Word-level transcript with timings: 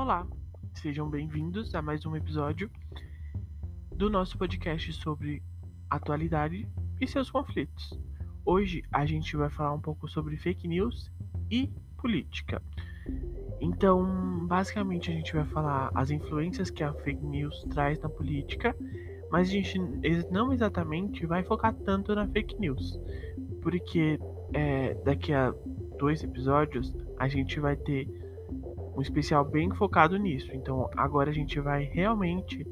Olá, 0.00 0.24
sejam 0.74 1.10
bem-vindos 1.10 1.74
a 1.74 1.82
mais 1.82 2.06
um 2.06 2.14
episódio 2.14 2.70
do 3.96 4.08
nosso 4.08 4.38
podcast 4.38 4.92
sobre 4.92 5.42
atualidade 5.90 6.68
e 7.00 7.06
seus 7.06 7.28
conflitos. 7.28 7.98
Hoje 8.46 8.84
a 8.92 9.04
gente 9.04 9.36
vai 9.36 9.50
falar 9.50 9.74
um 9.74 9.80
pouco 9.80 10.06
sobre 10.06 10.36
fake 10.36 10.68
news 10.68 11.10
e 11.50 11.68
política. 11.96 12.62
Então, 13.60 14.46
basicamente, 14.46 15.10
a 15.10 15.14
gente 15.14 15.34
vai 15.34 15.44
falar 15.46 15.90
as 15.92 16.12
influências 16.12 16.70
que 16.70 16.84
a 16.84 16.94
fake 16.94 17.26
news 17.26 17.66
traz 17.68 17.98
na 17.98 18.08
política, 18.08 18.76
mas 19.32 19.48
a 19.48 19.50
gente 19.50 19.80
não 20.30 20.52
exatamente 20.52 21.26
vai 21.26 21.42
focar 21.42 21.74
tanto 21.74 22.14
na 22.14 22.26
fake 22.28 22.56
news, 22.60 23.00
porque 23.60 24.16
é, 24.54 24.94
daqui 25.04 25.32
a 25.32 25.52
dois 25.98 26.22
episódios 26.22 26.94
a 27.18 27.26
gente 27.26 27.58
vai 27.58 27.74
ter 27.74 28.27
um 28.98 29.00
especial 29.00 29.44
bem 29.44 29.70
focado 29.70 30.18
nisso. 30.18 30.50
Então, 30.52 30.90
agora 30.96 31.30
a 31.30 31.32
gente 31.32 31.60
vai 31.60 31.84
realmente 31.84 32.66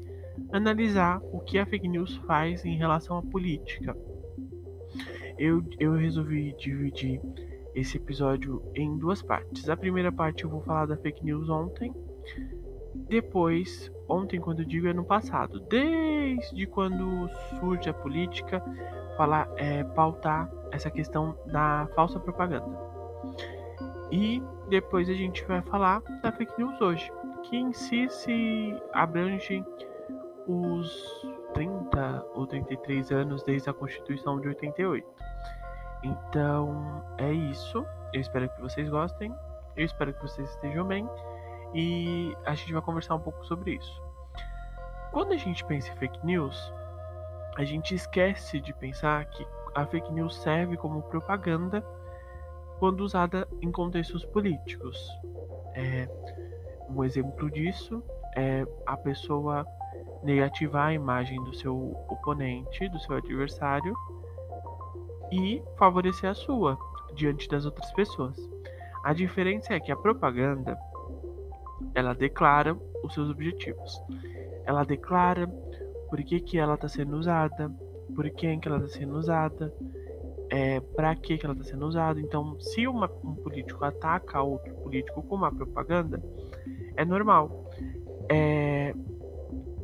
analisar 0.51 1.21
o 1.31 1.39
que 1.39 1.57
a 1.57 1.65
fake 1.65 1.87
news 1.87 2.17
faz 2.27 2.65
em 2.65 2.75
relação 2.75 3.17
à 3.17 3.21
política. 3.21 3.95
Eu, 5.37 5.63
eu 5.79 5.93
resolvi 5.93 6.53
dividir 6.57 7.21
esse 7.73 7.95
episódio 7.95 8.61
em 8.75 8.97
duas 8.97 9.21
partes. 9.21 9.69
A 9.69 9.77
primeira 9.77 10.11
parte 10.11 10.43
eu 10.43 10.49
vou 10.49 10.61
falar 10.61 10.85
da 10.85 10.97
fake 10.97 11.23
news 11.23 11.47
ontem. 11.47 11.93
Depois, 13.07 13.89
ontem, 14.09 14.39
quando 14.39 14.63
eu 14.63 14.65
digo 14.65 14.87
é 14.87 14.93
no 14.93 15.05
passado, 15.05 15.61
desde 15.61 16.65
quando 16.67 17.29
surge 17.57 17.89
a 17.89 17.93
política, 17.93 18.61
falar, 19.15 19.49
é, 19.55 19.81
pautar 19.83 20.51
essa 20.73 20.91
questão 20.91 21.37
da 21.45 21.87
falsa 21.95 22.19
propaganda. 22.19 22.67
E 24.11 24.41
depois 24.69 25.09
a 25.09 25.13
gente 25.13 25.43
vai 25.45 25.61
falar 25.61 26.01
da 26.21 26.31
fake 26.31 26.53
news 26.57 26.79
hoje, 26.81 27.11
que 27.43 27.57
em 27.57 27.71
si 27.73 28.07
se 28.09 28.75
abrange 28.93 29.63
os 30.47 31.25
30 31.53 32.25
ou 32.33 32.45
33 32.45 33.11
anos 33.11 33.43
desde 33.43 33.69
a 33.69 33.73
Constituição 33.73 34.39
de 34.39 34.47
88. 34.49 35.07
Então 36.03 37.03
é 37.17 37.31
isso. 37.31 37.85
Eu 38.13 38.21
espero 38.21 38.49
que 38.49 38.61
vocês 38.61 38.89
gostem. 38.89 39.33
Eu 39.75 39.85
espero 39.85 40.13
que 40.13 40.21
vocês 40.21 40.49
estejam 40.49 40.85
bem. 40.85 41.07
E 41.73 42.35
a 42.45 42.53
gente 42.55 42.73
vai 42.73 42.81
conversar 42.81 43.15
um 43.15 43.19
pouco 43.19 43.45
sobre 43.45 43.75
isso. 43.75 44.01
Quando 45.11 45.33
a 45.33 45.37
gente 45.37 45.63
pensa 45.65 45.91
em 45.91 45.95
fake 45.95 46.25
news, 46.25 46.73
a 47.57 47.63
gente 47.63 47.95
esquece 47.95 48.59
de 48.59 48.73
pensar 48.73 49.25
que 49.25 49.45
a 49.75 49.85
fake 49.85 50.11
news 50.11 50.35
serve 50.41 50.77
como 50.77 51.01
propaganda 51.03 51.83
quando 52.79 53.01
usada 53.01 53.47
em 53.61 53.71
contextos 53.71 54.25
políticos. 54.25 54.97
É, 55.73 56.07
um 56.89 57.03
exemplo 57.03 57.49
disso 57.51 58.03
é 58.35 58.65
a 58.85 58.95
pessoa 58.95 59.65
negativar 60.23 60.87
a 60.87 60.93
imagem 60.93 61.41
do 61.43 61.55
seu 61.55 61.75
oponente, 62.09 62.89
do 62.89 62.99
seu 62.99 63.15
adversário, 63.15 63.95
e 65.31 65.61
favorecer 65.77 66.29
a 66.29 66.33
sua 66.33 66.77
diante 67.13 67.47
das 67.47 67.65
outras 67.65 67.91
pessoas. 67.93 68.37
A 69.03 69.13
diferença 69.13 69.73
é 69.73 69.79
que 69.79 69.91
a 69.91 69.95
propaganda 69.95 70.77
ela 71.93 72.13
declara 72.13 72.77
os 73.03 73.13
seus 73.13 73.29
objetivos. 73.29 74.01
Ela 74.65 74.83
declara 74.83 75.47
por 76.09 76.23
que, 76.23 76.39
que 76.39 76.57
ela 76.57 76.75
está 76.75 76.87
sendo 76.87 77.17
usada, 77.17 77.69
por 78.15 78.29
quem 78.31 78.59
que 78.59 78.67
ela 78.67 78.77
está 78.77 78.99
sendo 78.99 79.15
usada, 79.15 79.73
é, 80.49 80.79
para 80.79 81.15
que, 81.15 81.39
ela 81.43 81.53
está 81.53 81.65
sendo 81.65 81.85
usada. 81.85 82.19
Então, 82.19 82.59
se 82.59 82.87
uma, 82.87 83.09
um 83.23 83.35
político 83.35 83.83
ataca 83.83 84.41
outro 84.41 84.73
político 84.75 85.21
com 85.23 85.35
uma 85.35 85.51
propaganda, 85.51 86.21
é 86.95 87.05
normal. 87.05 87.69
É, 88.29 88.93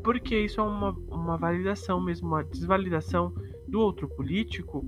porque 0.03 0.38
isso 0.38 0.59
é 0.59 0.63
uma, 0.63 0.91
uma 1.09 1.38
validação 1.38 2.02
mesmo, 2.02 2.28
uma 2.28 2.44
desvalidação 2.44 3.34
do 3.68 3.79
outro 3.79 4.07
político 4.09 4.85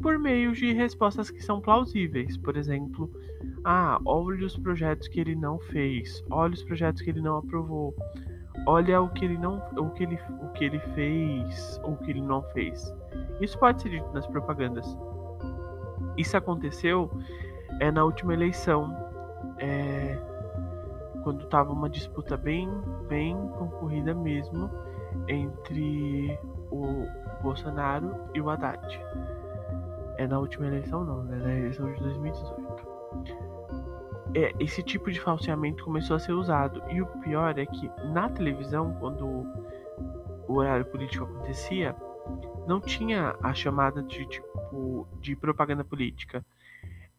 por 0.00 0.18
meio 0.18 0.52
de 0.52 0.72
respostas 0.72 1.30
que 1.30 1.42
são 1.42 1.60
plausíveis. 1.60 2.36
Por 2.36 2.56
exemplo, 2.56 3.10
ah, 3.64 4.00
olha 4.04 4.46
os 4.46 4.56
projetos 4.56 5.08
que 5.08 5.20
ele 5.20 5.34
não 5.34 5.58
fez, 5.58 6.24
olha 6.30 6.54
os 6.54 6.62
projetos 6.62 7.02
que 7.02 7.10
ele 7.10 7.20
não 7.20 7.38
aprovou, 7.38 7.94
olha 8.66 9.00
o 9.00 9.08
que 9.10 9.24
ele 9.24 9.38
não, 9.38 9.62
o 9.76 9.90
que 9.90 10.04
ele, 10.04 10.18
o 10.42 10.48
que 10.52 10.64
ele 10.64 10.78
fez, 10.94 11.80
ou 11.84 11.92
o 11.92 11.96
que 11.98 12.10
ele 12.10 12.22
não 12.22 12.42
fez. 12.50 12.92
Isso 13.40 13.58
pode 13.58 13.82
ser 13.82 13.90
dito 13.90 14.10
nas 14.12 14.26
propagandas. 14.26 14.96
Isso 16.16 16.36
aconteceu 16.36 17.10
é 17.80 17.90
na 17.90 18.04
última 18.04 18.32
eleição, 18.32 18.94
é, 19.58 20.18
quando 21.22 21.44
estava 21.44 21.72
uma 21.72 21.88
disputa 21.88 22.36
bem, 22.36 22.68
bem 23.08 23.36
concorrida 23.58 24.14
mesmo 24.14 24.70
entre 25.28 26.38
o 26.70 27.06
Bolsonaro 27.42 28.14
e 28.34 28.40
o 28.40 28.48
Haddad. 28.48 29.00
É 30.16 30.26
na 30.26 30.38
última 30.38 30.66
eleição 30.66 31.04
não, 31.04 31.24
né? 31.24 31.36
Na 31.36 31.54
eleição 31.54 31.92
de 31.92 32.00
2018. 32.00 32.86
É, 34.36 34.52
esse 34.58 34.82
tipo 34.82 35.10
de 35.10 35.20
falseamento 35.20 35.84
começou 35.84 36.16
a 36.16 36.18
ser 36.18 36.32
usado. 36.32 36.82
E 36.90 37.00
o 37.00 37.06
pior 37.06 37.58
é 37.58 37.66
que 37.66 37.90
na 38.12 38.28
televisão, 38.28 38.94
quando 39.00 39.46
o 40.48 40.54
horário 40.54 40.84
político 40.84 41.24
acontecia, 41.24 41.94
não 42.66 42.80
tinha 42.80 43.34
a 43.42 43.52
chamada 43.52 44.02
de 44.02 44.26
tipo 44.26 44.53
de 45.20 45.34
propaganda 45.36 45.84
política. 45.84 46.44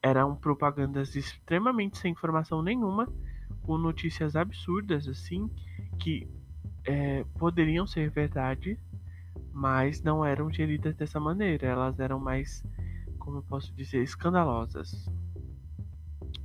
Eram 0.01 0.35
propagandas 0.35 1.15
extremamente 1.15 1.97
sem 1.97 2.11
informação 2.11 2.61
nenhuma, 2.61 3.11
com 3.63 3.77
notícias 3.77 4.35
absurdas 4.35 5.07
assim, 5.07 5.49
que 5.99 6.27
é, 6.83 7.23
poderiam 7.39 7.87
ser 7.87 8.09
verdade, 8.09 8.79
mas 9.51 10.03
não 10.03 10.23
eram 10.23 10.51
geridas 10.51 10.95
dessa 10.95 11.19
maneira. 11.19 11.67
Elas 11.67 11.99
eram 11.99 12.19
mais 12.19 12.63
como 13.25 13.39
eu 13.39 13.43
posso 13.43 13.73
dizer, 13.73 14.03
escandalosas. 14.03 15.09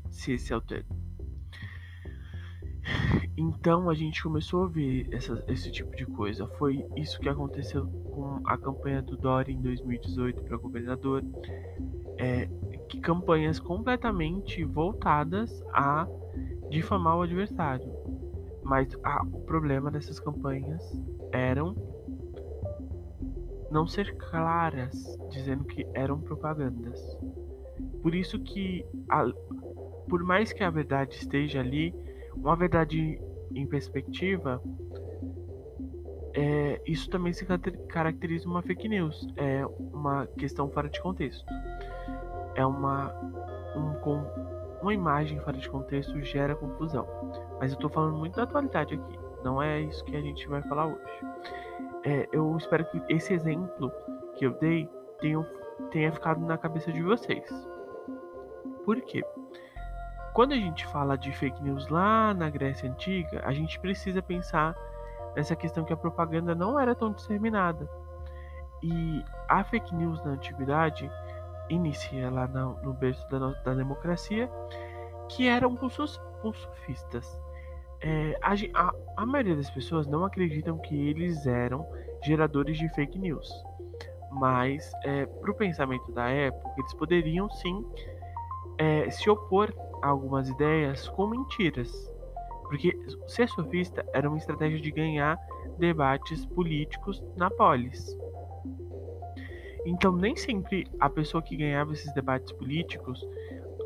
Se 0.09 0.33
esse 0.33 0.51
é 0.51 0.57
o 0.57 0.63
termo. 0.63 1.10
Então 3.41 3.89
a 3.89 3.95
gente 3.95 4.23
começou 4.23 4.65
a 4.65 4.69
ver 4.69 5.09
essa, 5.11 5.43
esse 5.49 5.73
tipo 5.73 5.97
de 5.97 6.05
coisa. 6.05 6.47
Foi 6.59 6.85
isso 6.95 7.19
que 7.19 7.29
aconteceu 7.29 7.87
com 7.87 8.39
a 8.45 8.59
campanha 8.59 9.01
do 9.01 9.17
Dori 9.17 9.55
em 9.55 9.63
2018 9.63 10.43
para 10.43 10.59
governador. 10.59 11.25
É, 12.19 12.47
que 12.87 13.01
campanhas 13.01 13.59
completamente 13.59 14.63
voltadas 14.63 15.65
a 15.73 16.07
difamar 16.69 17.17
o 17.17 17.23
adversário. 17.23 17.91
Mas 18.63 18.95
ah, 19.03 19.23
o 19.25 19.41
problema 19.41 19.91
dessas 19.91 20.21
campanhas 20.21 20.83
eram 21.33 21.75
não 23.71 23.87
ser 23.87 24.15
claras, 24.19 25.19
dizendo 25.31 25.65
que 25.65 25.87
eram 25.95 26.21
propagandas. 26.21 27.01
Por 28.03 28.15
isso 28.15 28.39
que, 28.39 28.85
a, 29.09 29.25
por 30.11 30.23
mais 30.25 30.53
que 30.53 30.63
a 30.63 30.69
verdade 30.69 31.15
esteja 31.15 31.61
ali, 31.61 31.95
uma 32.37 32.55
verdade 32.55 33.19
em 33.55 33.67
perspectiva, 33.67 34.63
é, 36.35 36.81
isso 36.87 37.09
também 37.11 37.33
se 37.33 37.45
caracteriza 37.89 38.49
uma 38.49 38.63
fake 38.63 38.89
news, 38.89 39.27
é 39.37 39.65
uma 39.93 40.27
questão 40.27 40.71
fora 40.71 40.89
de 40.89 41.01
contexto. 41.01 41.45
É 42.55 42.65
uma 42.65 43.13
um, 43.77 43.95
com, 44.01 44.25
uma 44.83 44.95
imagem 44.95 45.39
fora 45.41 45.57
de 45.57 45.69
contexto 45.69 46.21
gera 46.23 46.55
confusão. 46.55 47.07
Mas 47.61 47.73
eu 47.73 47.77
estou 47.77 47.91
falando 47.91 48.17
muito 48.17 48.37
da 48.37 48.45
atualidade 48.45 48.95
aqui, 48.95 49.19
não 49.45 49.63
é 49.63 49.81
isso 49.81 50.05
que 50.05 50.17
a 50.17 50.21
gente 50.21 50.49
vai 50.49 50.63
falar 50.63 50.87
hoje 50.87 51.61
é, 52.05 52.29
eu 52.33 52.57
espero 52.57 52.85
que 52.87 53.03
esse 53.09 53.33
exemplo 53.33 53.93
que 54.37 54.47
eu 54.47 54.53
dei 54.53 54.89
tenha, 55.21 55.43
tenha 55.91 56.13
ficado 56.13 56.41
na 56.41 56.57
cabeça 56.57 56.93
de 56.93 57.03
vocês. 57.03 57.45
Por 58.85 59.01
quê? 59.03 59.23
Quando 60.33 60.53
a 60.53 60.57
gente 60.57 60.87
fala 60.87 61.19
de 61.19 61.33
fake 61.33 61.63
news 61.63 61.89
lá 61.89 62.33
na 62.33 62.49
Grécia 62.49 62.89
Antiga, 62.89 63.43
a 63.45 63.53
gente 63.53 63.79
precisa 63.81 64.23
pensar 64.23 64.77
nessa 65.35 65.57
questão 65.57 65.85
que 65.85 65.93
a 65.93 65.97
propaganda 65.97 66.55
não 66.55 66.79
era 66.79 66.95
tão 66.95 67.13
disseminada. 67.13 67.89
E 68.83 69.25
a 69.49 69.63
fake 69.65 69.95
news 69.95 70.23
na 70.25 70.33
antiguidade 70.33 71.11
inicia 71.69 72.31
lá 72.31 72.47
no, 72.47 72.81
no 72.83 72.93
berço 72.93 73.29
da, 73.29 73.39
da 73.39 73.75
democracia, 73.75 74.51
que 75.29 75.49
eram 75.49 75.77
com, 75.77 75.89
com 75.89 76.53
sofistas. 76.53 77.39
É, 78.01 78.39
a, 78.41 78.55
a, 78.75 78.95
a, 79.19 79.27
maioria 79.27 79.57
das 79.57 79.69
pessoas 79.71 80.07
não 80.07 80.25
acreditam 80.25 80.79
que 80.79 81.09
eles 81.09 81.47
eram 81.47 81.87
geradores 82.25 82.79
de 82.79 82.89
fake 82.95 83.19
news. 83.19 83.49
Mas, 84.31 84.91
é, 85.05 85.27
para 85.27 85.51
o 85.51 85.55
pensamento 85.55 86.11
da 86.13 86.29
época, 86.29 86.73
eles 86.79 86.95
poderiam 86.95 87.51
sim 87.51 87.85
é, 88.79 89.11
se 89.11 89.29
opor 89.29 89.71
algumas 90.03 90.49
ideias 90.49 91.09
com 91.09 91.27
mentiras. 91.27 91.91
Porque 92.63 92.97
ser 93.27 93.49
sofista 93.49 94.05
era 94.13 94.29
uma 94.29 94.39
estratégia 94.39 94.81
de 94.81 94.91
ganhar 94.91 95.37
debates 95.79 96.47
políticos 96.47 97.23
na 97.37 97.51
polis. 97.51 98.17
Então, 99.85 100.15
nem 100.15 100.37
sempre 100.37 100.87
a 101.01 101.09
pessoa 101.09 101.43
que 101.43 101.57
ganhava 101.57 101.93
esses 101.93 102.13
debates 102.15 102.53
políticos, 102.53 103.27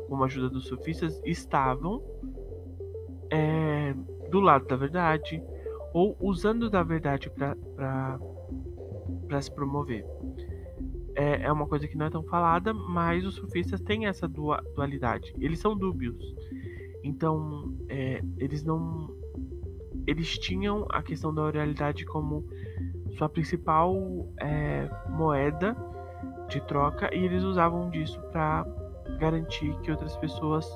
com 0.07 0.21
a 0.21 0.25
ajuda 0.25 0.49
dos 0.49 0.67
sofistas, 0.67 1.21
estavam 1.25 2.03
é, 3.31 3.93
do 4.29 4.39
lado 4.39 4.67
da 4.67 4.75
verdade 4.75 5.41
ou 5.93 6.15
usando 6.19 6.69
da 6.69 6.83
verdade 6.83 7.29
para 7.29 8.19
se 9.41 9.51
promover. 9.51 10.05
É, 11.15 11.43
é 11.43 11.51
uma 11.51 11.65
coisa 11.65 11.87
que 11.87 11.97
não 11.97 12.05
é 12.05 12.09
tão 12.09 12.23
falada, 12.23 12.73
mas 12.73 13.25
os 13.25 13.35
sufistas 13.35 13.81
têm 13.81 14.05
essa 14.05 14.27
dualidade. 14.27 15.33
Eles 15.39 15.59
são 15.59 15.77
dúbios. 15.77 16.35
Então, 17.03 17.73
é, 17.87 18.21
eles 18.37 18.63
não. 18.63 19.09
Eles 20.05 20.37
tinham 20.37 20.85
a 20.91 21.01
questão 21.01 21.33
da 21.33 21.41
oralidade 21.41 22.05
como 22.05 22.45
sua 23.17 23.29
principal 23.29 23.95
é, 24.39 24.89
moeda 25.09 25.75
de 26.49 26.61
troca 26.61 27.13
e 27.15 27.25
eles 27.25 27.43
usavam 27.43 27.89
disso 27.89 28.19
para 28.31 28.65
garantir 29.19 29.73
que 29.81 29.91
outras 29.91 30.15
pessoas 30.17 30.67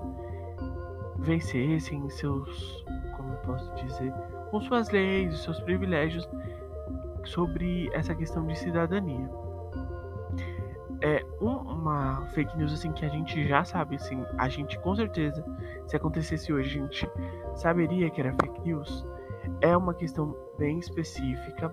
vencessem 1.19 2.09
seus, 2.09 2.83
como 3.15 3.35
posso 3.37 3.73
dizer, 3.75 4.11
com 4.49 4.61
suas 4.61 4.89
leis, 4.89 5.37
seus 5.39 5.59
privilégios 5.61 6.27
sobre 7.25 7.89
essa 7.93 8.15
questão 8.15 8.45
de 8.47 8.57
cidadania. 8.57 9.29
É 11.01 11.25
uma 11.39 12.25
fake 12.33 12.57
news 12.57 12.73
assim 12.73 12.91
que 12.91 13.05
a 13.05 13.09
gente 13.09 13.47
já 13.47 13.63
sabe, 13.63 13.95
assim, 13.95 14.21
a 14.37 14.49
gente 14.49 14.77
com 14.79 14.93
certeza, 14.95 15.43
se 15.87 15.95
acontecesse 15.95 16.51
hoje, 16.51 16.77
a 16.77 16.83
gente 16.83 17.09
saberia 17.55 18.09
que 18.09 18.19
era 18.19 18.33
fake 18.33 18.61
news. 18.61 19.05
É 19.61 19.75
uma 19.75 19.93
questão 19.93 20.35
bem 20.57 20.77
específica 20.79 21.71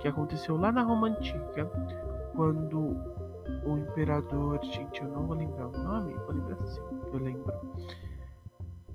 que 0.00 0.08
aconteceu 0.08 0.56
lá 0.56 0.72
na 0.72 0.82
Roma 0.82 1.08
antiga, 1.08 1.70
quando 2.34 2.96
o 3.64 3.76
imperador, 3.76 4.58
gente, 4.64 5.02
eu 5.02 5.08
não 5.08 5.26
vou 5.26 5.36
lembrar 5.36 5.68
o 5.68 5.72
nome, 5.72 6.14
vou 6.14 6.32
lembrar 6.32 6.58
assim, 6.62 6.80
eu 7.12 7.18
lembro. 7.18 7.52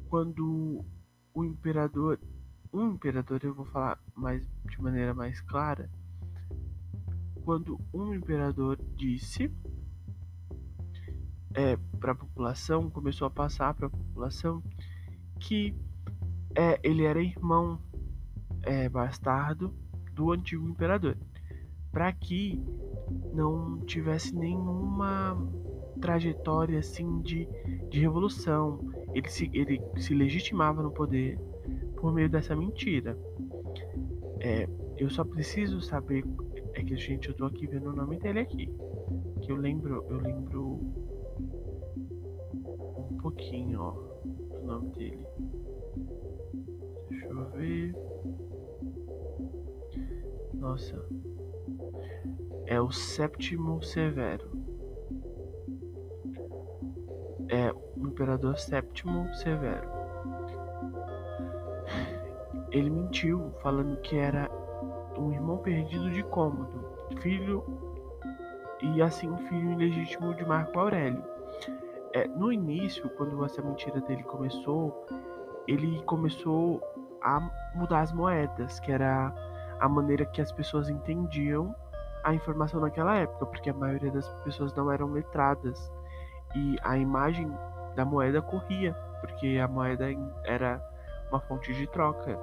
Quando 0.10 0.84
o 1.34 1.46
imperador, 1.46 2.20
um 2.74 2.90
imperador, 2.94 3.40
eu 3.44 3.54
vou 3.54 3.66
falar 3.66 4.00
mais 4.16 4.44
de 4.66 4.82
maneira 4.82 5.14
mais 5.14 5.40
clara, 5.42 5.90
quando 7.46 7.80
um 7.94 8.14
imperador 8.14 8.78
disse 8.96 9.50
é, 11.58 11.76
para 12.00 12.12
a 12.12 12.16
população, 12.16 12.88
começou 12.88 13.26
a 13.26 13.32
passar 13.32 13.74
para 13.74 13.88
a 13.88 13.90
população 13.90 14.62
que 15.40 15.76
é, 16.56 16.80
ele 16.84 17.04
era 17.04 17.20
irmão 17.20 17.80
é, 18.62 18.88
bastardo 18.88 19.74
do 20.14 20.32
antigo 20.32 20.70
imperador, 20.70 21.18
para 21.92 22.14
que 22.14 22.64
não 23.34 23.80
tivesse 23.86 24.36
nenhuma 24.36 25.36
trajetória 26.00 26.78
assim 26.78 27.22
de, 27.22 27.48
de 27.90 28.00
revolução. 28.00 28.80
Ele 29.16 29.28
se, 29.28 29.50
ele 29.52 29.82
se 29.98 30.14
legitimava 30.14 30.84
no 30.84 30.92
poder 30.92 31.40
por 31.96 32.14
meio 32.14 32.30
dessa 32.30 32.56
mentira. 32.56 33.18
É, 34.40 34.70
eu 34.96 35.10
só 35.10 35.24
preciso 35.24 35.82
saber 35.82 36.24
é 36.76 36.84
que 36.84 36.96
gente 36.96 37.30
eu 37.30 37.34
tô 37.34 37.46
aqui 37.46 37.66
vendo 37.66 37.90
o 37.90 37.96
nome 37.96 38.20
dele 38.20 38.40
aqui, 38.40 38.70
que 39.42 39.52
eu 39.52 39.56
lembro, 39.56 40.06
eu 40.08 40.20
lembro 40.20 41.07
pouquinho, 43.28 43.82
ó, 43.82 43.92
do 44.24 44.66
nome 44.66 44.90
dele. 44.92 45.28
Deixa 47.10 47.26
eu 47.28 47.50
ver. 47.50 47.96
Nossa. 50.54 51.06
É 52.68 52.80
o 52.80 52.90
Sétimo 52.90 53.84
Severo. 53.84 54.50
É 57.50 57.72
o 57.72 58.08
Imperador 58.08 58.58
Sétimo 58.58 59.34
Severo. 59.36 59.90
Ele 62.72 62.90
mentiu 62.90 63.52
falando 63.62 64.00
que 64.02 64.16
era 64.16 64.50
um 65.18 65.34
irmão 65.34 65.58
perdido 65.58 66.12
de 66.12 66.24
Cômodo, 66.24 67.10
filho 67.22 67.64
e 68.82 69.02
assim 69.02 69.36
filho 69.50 69.74
ilegítimo 69.74 70.34
de 70.34 70.46
Marco 70.46 70.80
Aurélio. 70.80 71.37
É, 72.18 72.28
no 72.30 72.52
início, 72.52 73.08
quando 73.12 73.46
essa 73.46 73.62
mentira 73.62 74.02
dele 74.02 74.24
começou, 74.24 75.06
ele 75.68 76.02
começou 76.02 76.82
a 77.22 77.40
mudar 77.76 78.02
as 78.02 78.12
moedas, 78.12 78.80
que 78.80 78.92
era 78.92 79.32
a 79.80 79.88
maneira 79.88 80.26
que 80.26 80.42
as 80.42 80.52
pessoas 80.52 80.90
entendiam 80.90 81.76
a 82.24 82.34
informação 82.34 82.80
naquela 82.80 83.16
época, 83.18 83.46
porque 83.46 83.70
a 83.70 83.74
maioria 83.74 84.10
das 84.10 84.28
pessoas 84.42 84.74
não 84.74 84.92
eram 84.92 85.12
letradas 85.12 85.92
e 86.56 86.76
a 86.82 86.98
imagem 86.98 87.52
da 87.96 88.04
moeda 88.04 88.42
corria, 88.42 88.94
porque 89.22 89.60
a 89.64 89.68
moeda 89.68 90.08
era 90.44 90.82
uma 91.30 91.40
fonte 91.42 91.72
de 91.72 91.86
troca. 91.86 92.36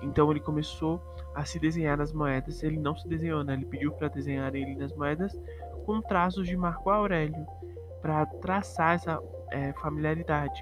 Então 0.00 0.30
ele 0.30 0.40
começou 0.40 0.98
a 1.34 1.44
se 1.44 1.58
desenhar 1.58 1.98
nas 1.98 2.10
moedas, 2.10 2.62
ele 2.62 2.78
não 2.78 2.96
se 2.96 3.06
desenhou, 3.06 3.44
né? 3.44 3.52
ele 3.52 3.66
pediu 3.66 3.92
para 3.92 4.08
desenhar 4.08 4.54
ele 4.54 4.76
nas 4.76 4.96
moedas 4.96 5.38
com 5.84 6.00
traços 6.00 6.46
de 6.46 6.56
Marco 6.56 6.88
Aurélio, 6.88 7.46
para 8.00 8.26
traçar 8.26 8.94
essa 8.94 9.20
é, 9.50 9.72
familiaridade, 9.74 10.60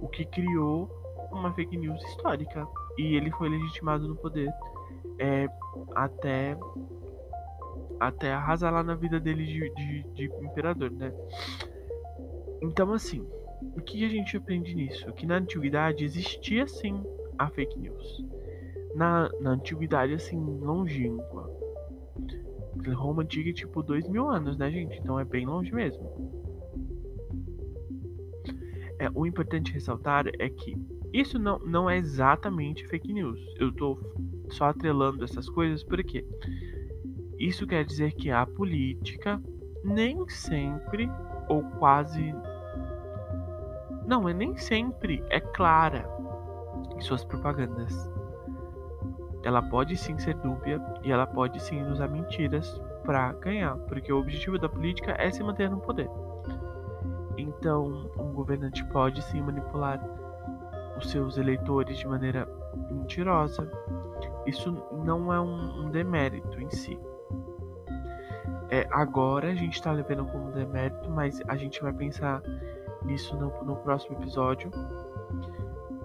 o 0.00 0.08
que 0.08 0.24
criou 0.24 0.88
uma 1.30 1.52
fake 1.52 1.76
news 1.76 2.02
histórica 2.04 2.66
e 2.96 3.16
ele 3.16 3.30
foi 3.32 3.48
legitimado 3.48 4.08
no 4.08 4.16
poder 4.16 4.50
é, 5.18 5.48
até 5.94 6.56
até 8.00 8.32
arrasar 8.32 8.72
lá 8.72 8.82
na 8.82 8.94
vida 8.94 9.18
dele 9.18 9.44
de, 9.44 9.74
de, 9.74 10.02
de, 10.14 10.24
imperador, 10.44 10.90
né? 10.90 11.12
Então 12.62 12.92
assim, 12.92 13.26
o 13.76 13.80
que 13.80 14.04
a 14.04 14.08
gente 14.08 14.36
aprende 14.36 14.74
nisso? 14.74 15.12
Que 15.12 15.26
na 15.26 15.36
antiguidade 15.36 16.04
existia 16.04 16.66
sim 16.66 17.02
a 17.38 17.48
fake 17.48 17.78
news. 17.78 18.24
Na, 18.94 19.28
na 19.40 19.50
antiguidade, 19.50 20.14
assim, 20.14 20.38
longínqua. 20.60 21.57
Roma 22.94 23.22
antiga 23.22 23.50
é 23.50 23.52
tipo 23.52 23.82
dois 23.82 24.08
mil 24.08 24.28
anos, 24.28 24.56
né, 24.56 24.70
gente? 24.70 24.98
Então 24.98 25.18
é 25.18 25.24
bem 25.24 25.46
longe 25.46 25.72
mesmo. 25.72 26.02
É, 28.98 29.08
o 29.14 29.26
importante 29.26 29.72
ressaltar 29.72 30.26
é 30.38 30.48
que 30.48 30.76
isso 31.12 31.38
não, 31.38 31.58
não 31.60 31.88
é 31.88 31.96
exatamente 31.96 32.86
fake 32.86 33.12
news. 33.12 33.40
Eu 33.58 33.72
tô 33.72 33.98
só 34.50 34.66
atrelando 34.66 35.24
essas 35.24 35.48
coisas 35.48 35.82
porque 35.84 36.24
isso 37.38 37.66
quer 37.66 37.84
dizer 37.84 38.12
que 38.12 38.30
a 38.30 38.44
política 38.44 39.40
nem 39.84 40.28
sempre 40.28 41.08
ou 41.48 41.62
quase 41.78 42.34
não 44.06 44.28
é 44.28 44.34
nem 44.34 44.56
sempre 44.56 45.22
é 45.30 45.38
clara 45.40 46.08
em 46.96 47.00
suas 47.00 47.24
propagandas. 47.24 47.94
Ela 49.42 49.62
pode 49.62 49.96
sim 49.96 50.18
ser 50.18 50.34
dúbia 50.34 50.80
e 51.02 51.12
ela 51.12 51.26
pode 51.26 51.60
sim 51.60 51.82
usar 51.82 52.08
mentiras 52.08 52.80
para 53.04 53.32
ganhar, 53.34 53.76
porque 53.86 54.12
o 54.12 54.18
objetivo 54.18 54.58
da 54.58 54.68
política 54.68 55.14
é 55.18 55.30
se 55.30 55.42
manter 55.42 55.70
no 55.70 55.80
poder. 55.80 56.10
Então, 57.36 58.10
um 58.18 58.32
governante 58.32 58.84
pode 58.86 59.22
sim 59.22 59.40
manipular 59.40 60.00
os 60.96 61.10
seus 61.10 61.38
eleitores 61.38 61.98
de 61.98 62.06
maneira 62.06 62.48
mentirosa. 62.90 63.70
Isso 64.44 64.72
não 65.04 65.32
é 65.32 65.40
um, 65.40 65.84
um 65.84 65.90
demérito 65.90 66.60
em 66.60 66.70
si. 66.70 66.98
É, 68.70 68.86
agora 68.90 69.48
a 69.48 69.54
gente 69.54 69.74
está 69.74 69.92
levando 69.92 70.26
como 70.26 70.52
demérito, 70.52 71.08
mas 71.10 71.40
a 71.48 71.56
gente 71.56 71.80
vai 71.80 71.92
pensar 71.92 72.42
nisso 73.04 73.36
no, 73.36 73.64
no 73.64 73.76
próximo 73.76 74.16
episódio. 74.18 74.70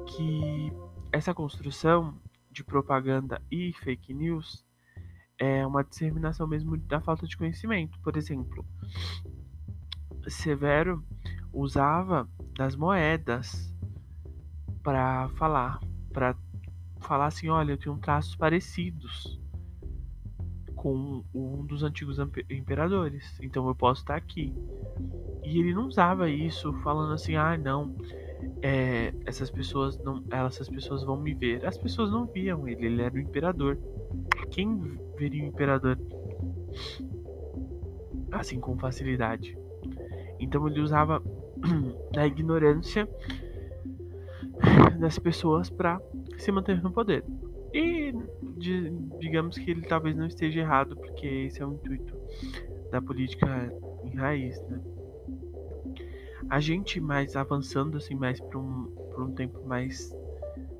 Que 0.05 0.71
essa 1.11 1.33
construção 1.33 2.13
de 2.53 2.63
propaganda 2.63 3.41
e 3.51 3.73
fake 3.73 4.13
news 4.13 4.65
é 5.37 5.65
uma 5.65 5.83
disseminação 5.83 6.47
mesmo 6.47 6.77
da 6.77 7.01
falta 7.01 7.27
de 7.27 7.35
conhecimento. 7.35 7.99
Por 7.99 8.15
exemplo, 8.15 8.65
Severo 10.27 11.03
usava 11.51 12.29
das 12.55 12.75
moedas 12.75 13.73
para 14.81 15.29
falar, 15.29 15.79
para 16.11 16.35
falar 17.01 17.27
assim, 17.27 17.49
olha, 17.49 17.73
eu 17.73 17.77
tenho 17.77 17.97
traços 17.97 18.35
parecidos 18.35 19.41
com 20.75 21.23
um 21.33 21.65
dos 21.65 21.83
antigos 21.83 22.17
imperadores, 22.49 23.39
então 23.41 23.67
eu 23.67 23.75
posso 23.75 24.01
estar 24.01 24.15
aqui. 24.15 24.53
E 25.43 25.59
ele 25.59 25.73
não 25.73 25.87
usava 25.87 26.29
isso 26.29 26.73
falando 26.81 27.13
assim, 27.13 27.35
ah, 27.35 27.57
não, 27.57 27.95
é, 28.63 29.13
essas 29.25 29.51
pessoas 29.51 29.97
não, 29.99 30.23
essas 30.31 30.69
pessoas 30.69 31.03
vão 31.03 31.17
me 31.17 31.33
ver. 31.33 31.65
As 31.65 31.77
pessoas 31.77 32.09
não 32.09 32.25
viam 32.25 32.65
ele, 32.65 32.85
ele 32.85 33.01
era 33.01 33.13
o 33.13 33.19
imperador. 33.19 33.77
Quem 34.49 34.97
veria 35.17 35.43
o 35.43 35.47
imperador 35.47 35.99
assim 38.31 38.61
com 38.61 38.77
facilidade? 38.79 39.57
Então 40.39 40.65
ele 40.65 40.79
usava 40.79 41.21
da 42.13 42.25
ignorância 42.25 43.07
das 44.97 45.19
pessoas 45.19 45.69
para 45.69 46.01
se 46.37 46.49
manter 46.49 46.81
no 46.81 46.91
poder. 46.91 47.25
E 47.73 48.13
de, 48.57 48.91
digamos 49.19 49.57
que 49.57 49.71
ele 49.71 49.81
talvez 49.81 50.15
não 50.15 50.27
esteja 50.27 50.61
errado, 50.61 50.95
porque 50.95 51.27
esse 51.27 51.61
é 51.61 51.65
o 51.65 51.73
intuito 51.73 52.15
da 52.89 53.01
política 53.01 53.73
em 54.05 54.15
raiz, 54.15 54.61
né? 54.69 54.79
A 56.49 56.59
gente 56.59 56.99
mais 56.99 57.35
avançando 57.35 57.97
assim 57.97 58.15
mais 58.15 58.39
para 58.39 58.59
um, 58.59 58.93
um 59.17 59.31
tempo 59.31 59.65
mais 59.65 60.15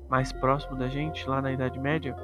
mais 0.08 0.32
próximo 0.32 0.76
da 0.76 0.86
gente, 0.86 1.28
lá 1.28 1.42
na 1.42 1.50
Idade 1.50 1.78
Média, 1.80 2.14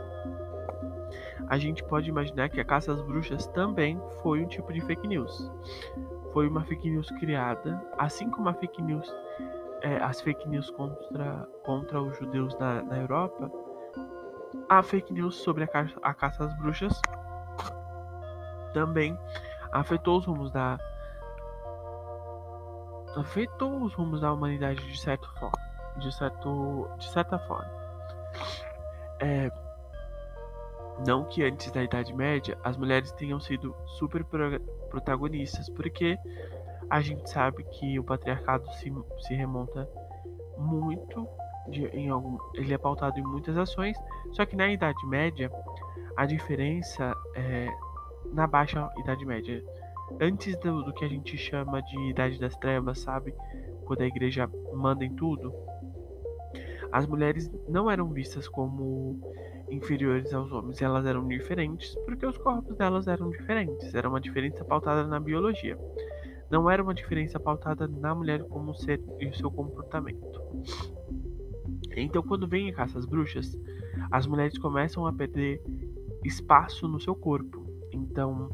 a 1.48 1.58
gente 1.58 1.82
pode 1.82 2.08
imaginar 2.08 2.48
que 2.48 2.60
a 2.60 2.64
caça 2.64 2.92
às 2.92 3.02
bruxas 3.02 3.46
também 3.48 4.00
foi 4.22 4.42
um 4.44 4.46
tipo 4.46 4.72
de 4.72 4.80
fake 4.82 5.08
news. 5.08 5.50
Foi 6.32 6.46
uma 6.46 6.62
fake 6.64 6.88
news 6.88 7.10
criada, 7.18 7.82
assim 7.98 8.30
como 8.30 8.48
a 8.48 8.54
fake 8.54 8.80
news, 8.80 9.12
é, 9.82 9.96
as 9.96 10.20
fake 10.20 10.48
news 10.48 10.70
contra, 10.70 11.48
contra 11.64 12.00
os 12.00 12.16
judeus 12.18 12.56
na, 12.58 12.82
na 12.82 12.98
Europa, 12.98 13.50
a 14.68 14.82
fake 14.82 15.12
news 15.12 15.36
sobre 15.36 15.64
a, 15.64 15.66
caça, 15.66 15.98
a 16.02 16.14
caça 16.14 16.44
às 16.44 16.56
bruxas 16.58 17.00
também 18.72 19.18
afetou 19.72 20.18
os 20.18 20.26
rumos 20.26 20.52
da 20.52 20.78
afetou 23.16 23.82
os 23.82 23.94
rumos 23.94 24.20
da 24.20 24.32
humanidade 24.32 24.86
de 24.86 25.00
certa 25.00 25.26
forma, 25.38 25.58
de 25.96 26.14
certo, 26.14 26.88
de 26.98 27.10
certa 27.10 27.38
forma. 27.38 27.70
É, 29.20 29.50
não 31.06 31.24
que 31.24 31.42
antes 31.42 31.70
da 31.70 31.82
Idade 31.82 32.12
Média 32.14 32.58
as 32.62 32.76
mulheres 32.76 33.12
tenham 33.12 33.40
sido 33.40 33.74
super 33.98 34.24
protagonistas, 34.88 35.68
porque 35.70 36.18
a 36.88 37.00
gente 37.00 37.28
sabe 37.30 37.64
que 37.64 37.98
o 37.98 38.04
patriarcado 38.04 38.70
se, 38.74 38.92
se 39.20 39.34
remonta 39.34 39.88
muito 40.56 41.26
de, 41.68 41.86
em 41.88 42.08
algum, 42.08 42.38
ele 42.54 42.74
é 42.74 42.78
pautado 42.78 43.18
em 43.18 43.22
muitas 43.22 43.56
ações, 43.56 43.96
só 44.32 44.44
que 44.44 44.56
na 44.56 44.68
Idade 44.68 45.06
Média 45.06 45.50
a 46.16 46.26
diferença 46.26 47.14
é 47.34 47.68
na 48.32 48.46
baixa 48.46 48.88
Idade 48.98 49.24
Média, 49.24 49.62
antes 50.20 50.56
do, 50.58 50.82
do 50.82 50.92
que 50.92 51.04
a 51.04 51.08
gente 51.08 51.36
chama 51.36 51.82
de 51.82 52.10
Idade 52.10 52.38
das 52.38 52.56
Trevas, 52.56 53.00
sabe, 53.00 53.34
quando 53.84 54.02
a 54.02 54.06
igreja 54.06 54.48
manda 54.72 55.04
em 55.04 55.14
tudo, 55.14 55.52
as 56.92 57.06
mulheres 57.06 57.50
não 57.68 57.90
eram 57.90 58.08
vistas 58.08 58.48
como 58.48 59.20
inferiores 59.70 60.32
aos 60.34 60.50
homens, 60.50 60.82
elas 60.82 61.06
eram 61.06 61.26
diferentes 61.28 61.94
porque 62.04 62.26
os 62.26 62.36
corpos 62.38 62.76
delas 62.76 63.06
eram 63.06 63.30
diferentes, 63.30 63.94
era 63.94 64.08
uma 64.08 64.20
diferença 64.20 64.64
pautada 64.64 65.06
na 65.06 65.20
biologia. 65.20 65.78
Não 66.50 66.68
era 66.68 66.82
uma 66.82 66.92
diferença 66.92 67.38
pautada 67.38 67.86
na 67.86 68.12
mulher 68.12 68.42
como 68.44 68.74
ser 68.74 69.00
e 69.20 69.26
o 69.26 69.34
seu 69.34 69.52
comportamento. 69.52 70.40
Então, 71.96 72.22
quando 72.22 72.48
vem 72.48 72.70
a 72.70 72.74
caça 72.74 72.98
às 72.98 73.06
bruxas, 73.06 73.56
as 74.10 74.26
mulheres 74.26 74.58
começam 74.58 75.06
a 75.06 75.12
perder 75.12 75.62
espaço 76.24 76.88
no 76.88 77.00
seu 77.00 77.14
corpo. 77.14 77.64
Então, 77.92 78.50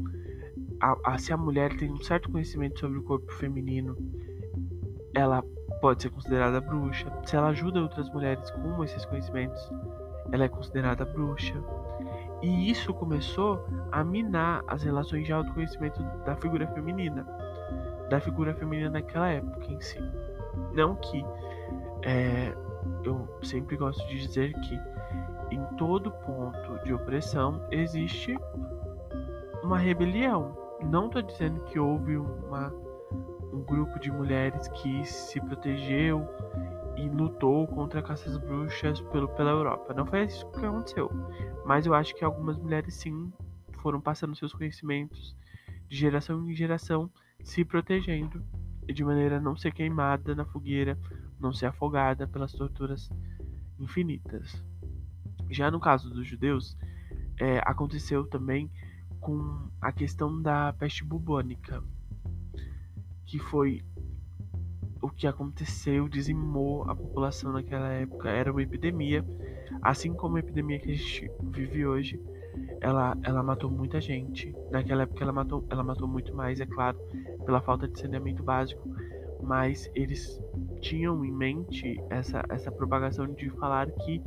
a, 0.80 0.96
a, 1.04 1.18
se 1.18 1.32
a 1.32 1.36
mulher 1.36 1.76
tem 1.76 1.90
um 1.90 2.02
certo 2.02 2.30
conhecimento 2.30 2.80
sobre 2.80 2.98
o 2.98 3.02
corpo 3.02 3.32
feminino, 3.34 3.96
ela 5.14 5.42
pode 5.80 6.02
ser 6.02 6.10
considerada 6.10 6.60
bruxa. 6.60 7.06
Se 7.24 7.36
ela 7.36 7.48
ajuda 7.48 7.80
outras 7.80 8.08
mulheres 8.10 8.50
com 8.50 8.82
esses 8.84 9.04
conhecimentos, 9.04 9.70
ela 10.32 10.44
é 10.44 10.48
considerada 10.48 11.04
bruxa. 11.04 11.54
E 12.42 12.70
isso 12.70 12.92
começou 12.92 13.66
a 13.90 14.04
minar 14.04 14.62
as 14.66 14.82
relações 14.82 15.24
de 15.24 15.32
autoconhecimento 15.32 16.02
da 16.24 16.36
figura 16.36 16.66
feminina 16.68 17.26
da 18.08 18.20
figura 18.20 18.54
feminina 18.54 18.90
naquela 18.90 19.28
época 19.28 19.72
em 19.72 19.80
si. 19.80 19.98
Não 20.72 20.94
que 20.96 21.24
é, 22.02 22.54
eu 23.04 23.28
sempre 23.42 23.76
gosto 23.76 24.06
de 24.08 24.18
dizer 24.18 24.52
que 24.60 24.80
em 25.50 25.62
todo 25.76 26.10
ponto 26.10 26.84
de 26.84 26.92
opressão 26.92 27.60
existe 27.70 28.36
uma 29.62 29.78
rebelião. 29.78 30.65
Não 30.82 31.06
estou 31.06 31.22
dizendo 31.22 31.60
que 31.64 31.78
houve 31.78 32.16
uma, 32.16 32.72
um 33.52 33.62
grupo 33.64 33.98
de 33.98 34.10
mulheres 34.10 34.68
que 34.68 35.04
se 35.04 35.40
protegeu 35.40 36.28
e 36.96 37.08
lutou 37.08 37.66
contra 37.66 38.02
caças 38.02 38.36
bruxas 38.38 39.00
pelo, 39.00 39.28
pela 39.28 39.50
Europa. 39.50 39.92
Não 39.94 40.06
foi 40.06 40.24
isso 40.24 40.48
que 40.50 40.64
aconteceu. 40.64 41.10
Mas 41.64 41.86
eu 41.86 41.94
acho 41.94 42.14
que 42.14 42.24
algumas 42.24 42.58
mulheres 42.58 42.94
sim 42.94 43.32
foram 43.82 44.00
passando 44.00 44.34
seus 44.34 44.52
conhecimentos 44.52 45.36
de 45.88 45.96
geração 45.96 46.48
em 46.48 46.54
geração 46.54 47.10
se 47.42 47.64
protegendo 47.64 48.44
de 48.86 49.04
maneira 49.04 49.36
a 49.36 49.40
não 49.40 49.56
ser 49.56 49.72
queimada 49.72 50.34
na 50.34 50.44
fogueira, 50.44 50.98
não 51.38 51.52
ser 51.52 51.66
afogada 51.66 52.26
pelas 52.26 52.52
torturas 52.52 53.10
infinitas. 53.78 54.62
Já 55.50 55.70
no 55.70 55.78
caso 55.78 56.10
dos 56.10 56.26
judeus, 56.26 56.76
é, 57.38 57.58
aconteceu 57.64 58.26
também 58.26 58.70
com 59.26 59.68
a 59.80 59.90
questão 59.90 60.40
da 60.40 60.72
peste 60.72 61.02
bubônica, 61.02 61.82
que 63.26 63.40
foi 63.40 63.82
o 65.02 65.08
que 65.08 65.26
aconteceu, 65.26 66.08
dizimou 66.08 66.88
a 66.88 66.94
população 66.94 67.52
naquela 67.52 67.88
época. 67.88 68.28
Era 68.28 68.52
uma 68.52 68.62
epidemia, 68.62 69.24
assim 69.82 70.14
como 70.14 70.36
a 70.36 70.38
epidemia 70.38 70.78
que 70.78 70.92
a 70.92 70.94
gente 70.94 71.28
vive 71.42 71.84
hoje 71.84 72.22
ela, 72.80 73.18
ela 73.24 73.42
matou 73.42 73.68
muita 73.68 74.00
gente. 74.00 74.54
Naquela 74.70 75.02
época 75.02 75.24
ela 75.24 75.32
matou, 75.32 75.66
ela 75.68 75.82
matou 75.82 76.06
muito 76.06 76.32
mais, 76.32 76.60
é 76.60 76.66
claro, 76.66 76.96
pela 77.44 77.60
falta 77.60 77.88
de 77.88 77.98
saneamento 77.98 78.44
básico. 78.44 78.88
Mas 79.42 79.90
eles 79.92 80.40
tinham 80.80 81.24
em 81.24 81.32
mente 81.32 82.00
essa, 82.10 82.44
essa 82.48 82.70
propagação 82.70 83.26
de 83.26 83.50
falar 83.50 83.90
que 83.90 84.22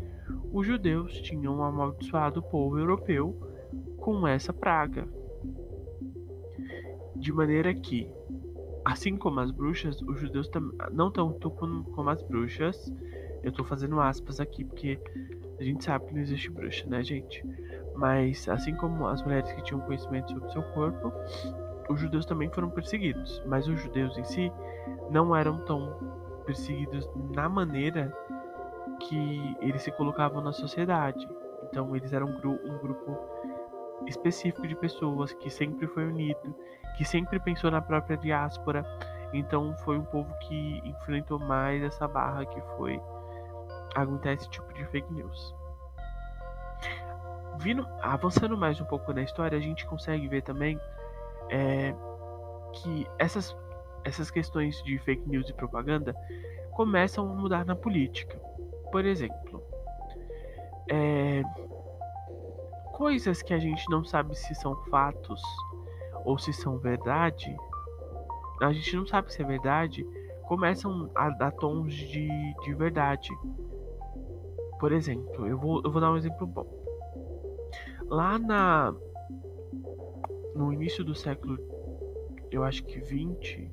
os 0.51 0.67
judeus 0.67 1.21
tinham 1.21 1.63
amaldiçoado 1.63 2.41
o 2.41 2.43
povo 2.43 2.77
europeu 2.77 3.58
com 3.97 4.27
essa 4.27 4.53
praga. 4.53 5.07
De 7.15 7.33
maneira 7.33 7.73
que, 7.73 8.11
assim 8.85 9.17
como 9.17 9.39
as 9.39 9.51
bruxas, 9.51 10.01
os 10.01 10.19
judeus 10.19 10.49
não 10.91 11.11
tanto 11.11 11.49
como 11.51 12.09
as 12.09 12.23
bruxas. 12.23 12.91
Eu 13.43 13.51
tô 13.51 13.63
fazendo 13.63 13.99
aspas 13.99 14.39
aqui 14.39 14.63
porque 14.63 14.99
a 15.59 15.63
gente 15.63 15.83
sabe 15.83 16.05
que 16.05 16.13
não 16.13 16.21
existe 16.21 16.49
bruxa, 16.49 16.87
né, 16.87 17.03
gente? 17.03 17.45
Mas, 17.95 18.47
assim 18.47 18.73
como 18.75 19.07
as 19.07 19.21
mulheres 19.21 19.51
que 19.51 19.61
tinham 19.63 19.81
conhecimento 19.81 20.31
sobre 20.31 20.51
seu 20.51 20.63
corpo, 20.73 21.11
os 21.89 21.99
judeus 21.99 22.25
também 22.25 22.49
foram 22.49 22.69
perseguidos. 22.69 23.41
Mas 23.45 23.67
os 23.67 23.79
judeus 23.81 24.17
em 24.17 24.23
si 24.23 24.51
não 25.11 25.35
eram 25.35 25.57
tão 25.65 25.97
perseguidos 26.45 27.09
na 27.35 27.49
maneira 27.49 28.15
que 29.01 29.57
eles 29.61 29.81
se 29.81 29.91
colocavam 29.91 30.41
na 30.41 30.53
sociedade. 30.53 31.27
Então, 31.63 31.95
eles 31.95 32.13
eram 32.13 32.27
um 32.27 32.77
grupo 32.79 33.17
específico 34.09 34.67
de 34.67 34.75
pessoas 34.75 35.33
que 35.33 35.49
sempre 35.49 35.87
foi 35.87 36.05
unido, 36.05 36.55
que 36.97 37.05
sempre 37.05 37.39
pensou 37.39 37.71
na 37.71 37.81
própria 37.81 38.17
diáspora. 38.17 38.83
Então, 39.31 39.75
foi 39.85 39.97
um 39.97 40.05
povo 40.05 40.33
que 40.47 40.81
enfrentou 40.83 41.39
mais 41.39 41.83
essa 41.83 42.07
barra 42.07 42.45
que 42.45 42.61
foi 42.77 42.99
aguentar 43.95 44.33
esse 44.33 44.49
tipo 44.49 44.71
de 44.73 44.85
fake 44.85 45.11
news 45.13 45.59
vindo, 47.59 47.85
avançando 48.01 48.57
mais 48.57 48.79
um 48.79 48.85
pouco 48.85 49.13
na 49.13 49.21
história, 49.21 49.57
a 49.57 49.61
gente 49.61 49.85
consegue 49.85 50.27
ver 50.27 50.41
também 50.41 50.79
é, 51.49 51.93
que 52.73 53.05
essas, 53.19 53.55
essas 54.03 54.31
questões 54.31 54.81
de 54.83 54.97
fake 54.99 55.27
news 55.29 55.49
e 55.49 55.53
propaganda 55.53 56.15
começam 56.71 57.29
a 57.29 57.35
mudar 57.35 57.65
na 57.65 57.75
política. 57.75 58.39
Por 58.91 59.05
exemplo, 59.05 59.61
é, 60.89 61.43
coisas 62.99 63.41
que 63.41 63.53
a 63.53 63.57
gente 63.57 63.89
não 63.89 64.03
sabe 64.03 64.37
se 64.37 64.53
são 64.55 64.75
fatos 64.89 65.41
ou 66.25 66.37
se 66.37 66.51
são 66.51 66.77
verdade, 66.77 67.55
a 68.61 68.73
gente 68.73 68.93
não 68.93 69.07
sabe 69.07 69.31
se 69.31 69.41
é 69.41 69.45
verdade, 69.45 70.05
começam 70.49 71.09
a 71.15 71.29
dar 71.29 71.51
tons 71.51 71.93
de, 71.93 72.27
de 72.61 72.73
verdade. 72.73 73.29
Por 74.81 74.91
exemplo, 74.91 75.47
eu 75.47 75.57
vou, 75.57 75.81
eu 75.81 75.89
vou 75.89 76.01
dar 76.01 76.11
um 76.11 76.17
exemplo 76.17 76.45
bom. 76.45 76.67
Lá 78.09 78.37
na 78.37 78.93
no 80.53 80.73
início 80.73 81.01
do 81.01 81.15
século, 81.15 81.57
eu 82.51 82.65
acho 82.65 82.83
que 82.83 82.99
20, 82.99 83.71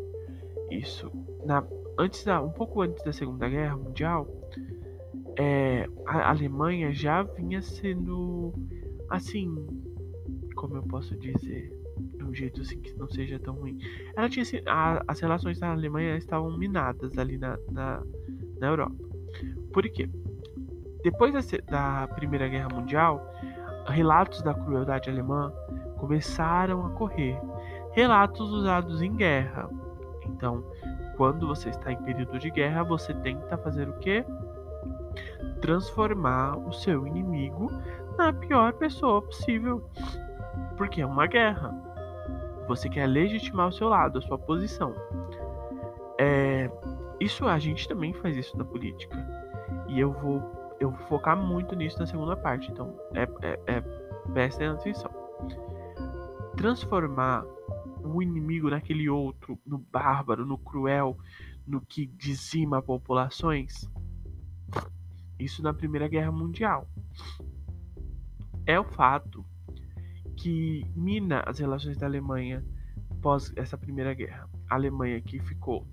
isso, 0.70 1.10
na 1.44 1.66
antes 1.98 2.22
da 2.24 2.40
um 2.40 2.52
pouco 2.52 2.80
antes 2.80 3.02
da 3.02 3.12
Segunda 3.12 3.48
Guerra 3.48 3.76
Mundial, 3.76 4.28
é, 5.36 5.88
a 6.06 6.30
Alemanha 6.30 6.92
já 6.92 7.24
vinha 7.24 7.60
sendo 7.60 8.54
assim, 9.10 9.54
como 10.54 10.76
eu 10.76 10.82
posso 10.82 11.16
dizer, 11.16 11.72
de 12.16 12.24
um 12.24 12.34
jeito 12.34 12.60
assim 12.60 12.80
que 12.80 12.96
não 12.98 13.08
seja 13.08 13.38
tão 13.38 13.54
ruim. 13.54 13.78
Ela 14.16 14.28
tinha 14.28 14.44
a, 14.66 15.02
as 15.08 15.20
relações 15.20 15.58
da 15.58 15.70
Alemanha 15.70 16.16
estavam 16.16 16.56
minadas 16.56 17.16
ali 17.18 17.38
na, 17.38 17.58
na, 17.70 18.02
na 18.58 18.66
Europa. 18.66 18.96
Por 19.72 19.82
quê? 19.88 20.08
Depois 21.02 21.32
da, 21.32 21.40
da 21.70 22.08
Primeira 22.14 22.48
Guerra 22.48 22.68
Mundial, 22.68 23.32
relatos 23.88 24.42
da 24.42 24.54
crueldade 24.54 25.08
alemã 25.08 25.52
começaram 25.98 26.86
a 26.86 26.90
correr. 26.90 27.38
Relatos 27.92 28.50
usados 28.50 29.00
em 29.00 29.14
guerra. 29.14 29.68
Então, 30.26 30.64
quando 31.16 31.46
você 31.46 31.70
está 31.70 31.92
em 31.92 32.02
período 32.02 32.38
de 32.38 32.50
guerra, 32.50 32.82
você 32.82 33.14
tenta 33.14 33.56
fazer 33.56 33.88
o 33.88 33.98
quê? 33.98 34.24
Transformar 35.60 36.58
o 36.58 36.72
seu 36.72 37.06
inimigo 37.06 37.70
na 38.16 38.32
pior 38.32 38.72
pessoa 38.74 39.22
possível. 39.22 39.88
Porque 40.76 41.00
é 41.00 41.06
uma 41.06 41.26
guerra. 41.26 41.74
Você 42.68 42.88
quer 42.88 43.06
legitimar 43.06 43.68
o 43.68 43.72
seu 43.72 43.88
lado, 43.88 44.18
a 44.18 44.22
sua 44.22 44.38
posição. 44.38 44.94
É, 46.18 46.70
isso 47.20 47.46
a 47.46 47.58
gente 47.58 47.88
também 47.88 48.12
faz 48.14 48.36
isso 48.36 48.56
na 48.56 48.64
política. 48.64 49.16
E 49.88 50.00
eu 50.00 50.12
vou 50.12 50.56
eu 50.78 50.90
vou 50.90 51.06
focar 51.06 51.36
muito 51.36 51.74
nisso 51.74 51.98
na 51.98 52.06
segunda 52.06 52.36
parte, 52.36 52.70
então 52.70 52.94
é, 53.14 53.22
é, 53.42 53.60
é 53.66 53.80
prestem 54.32 54.68
atenção. 54.68 55.10
Transformar 56.56 57.44
o 58.02 58.22
inimigo 58.22 58.70
naquele 58.70 59.08
outro, 59.08 59.58
no 59.66 59.78
bárbaro, 59.78 60.44
no 60.44 60.58
cruel, 60.58 61.16
no 61.66 61.80
que 61.80 62.06
dizima 62.06 62.82
populações, 62.82 63.90
isso 65.38 65.62
na 65.62 65.74
Primeira 65.74 66.08
Guerra 66.08 66.32
Mundial. 66.32 66.86
É 68.66 68.80
o 68.80 68.84
fato 68.84 69.44
que 70.36 70.84
mina 70.94 71.42
as 71.46 71.60
relações 71.60 71.96
da 71.96 72.06
Alemanha 72.06 72.64
pós 73.22 73.52
essa 73.56 73.78
Primeira 73.78 74.12
Guerra. 74.12 74.50
A 74.68 74.74
Alemanha 74.74 75.20
que 75.20 75.38
ficou 75.38 75.86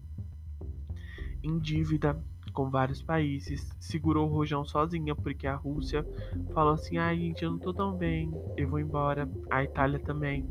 em 1.43 1.59
dívida 1.59 2.19
com 2.51 2.69
vários 2.69 3.01
países, 3.01 3.69
segurou 3.79 4.27
o 4.27 4.31
rojão 4.31 4.65
sozinha 4.65 5.15
porque 5.15 5.47
a 5.47 5.55
Rússia 5.55 6.05
falou 6.53 6.73
assim: 6.73 6.97
"Ai, 6.97 7.17
gente, 7.17 7.43
eu 7.43 7.51
não 7.51 7.59
tô 7.59 7.73
tão 7.73 7.95
bem, 7.95 8.31
eu 8.57 8.67
vou 8.67 8.79
embora". 8.79 9.29
A 9.51 9.63
Itália 9.63 9.99
também. 9.99 10.47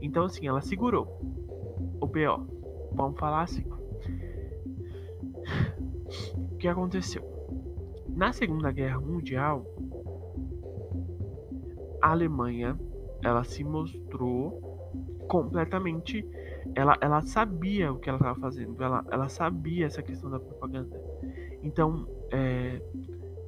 Então 0.00 0.24
assim, 0.24 0.46
ela 0.46 0.60
segurou 0.60 1.18
o 2.00 2.06
BO. 2.06 2.46
Vamos 2.92 3.18
falar 3.18 3.42
assim. 3.42 3.64
O 6.36 6.56
que 6.58 6.68
aconteceu? 6.68 7.22
Na 8.08 8.32
Segunda 8.32 8.70
Guerra 8.70 9.00
Mundial, 9.00 9.66
a 12.02 12.10
Alemanha 12.10 12.78
ela 13.22 13.44
se 13.44 13.62
mostrou 13.62 14.60
completamente. 15.28 16.26
Ela, 16.74 16.96
ela 17.00 17.22
sabia 17.22 17.92
o 17.92 17.98
que 17.98 18.08
ela 18.08 18.18
estava 18.18 18.38
fazendo, 18.38 18.82
ela, 18.82 19.04
ela 19.10 19.28
sabia 19.28 19.86
essa 19.86 20.02
questão 20.02 20.30
da 20.30 20.38
propaganda. 20.38 21.00
Então, 21.62 22.06
é, 22.30 22.82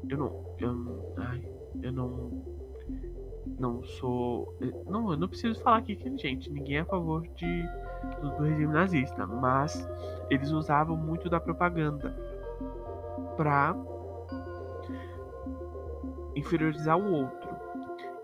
eu 0.08 0.18
não. 0.18 0.44
Eu, 0.58 1.14
ai, 1.16 1.42
eu 1.82 1.92
não. 1.92 2.44
Não 3.58 3.84
sou. 3.84 4.56
Não, 4.86 5.12
eu 5.12 5.16
não 5.16 5.28
preciso 5.28 5.60
falar 5.60 5.78
aqui 5.78 5.94
que, 5.94 6.16
gente, 6.16 6.50
ninguém 6.50 6.78
é 6.78 6.80
a 6.80 6.84
favor 6.84 7.22
de, 7.22 7.62
do, 8.20 8.36
do 8.36 8.42
regime 8.42 8.72
nazista, 8.72 9.26
mas 9.26 9.86
eles 10.30 10.50
usavam 10.50 10.96
muito 10.96 11.28
da 11.28 11.38
propaganda 11.38 12.16
para 13.36 13.76
inferiorizar 16.34 16.98
o 16.98 17.12
outro. 17.12 17.43